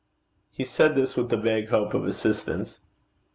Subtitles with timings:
[0.49, 2.79] He said this with a vague hope of assistance.